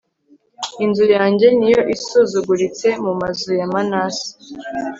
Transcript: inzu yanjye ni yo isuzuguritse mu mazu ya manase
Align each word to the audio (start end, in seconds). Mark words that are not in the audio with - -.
inzu 0.83 1.05
yanjye 1.15 1.47
ni 1.57 1.67
yo 1.73 1.81
isuzuguritse 1.95 2.87
mu 3.03 3.13
mazu 3.19 3.51
ya 3.59 3.67
manase 3.73 4.27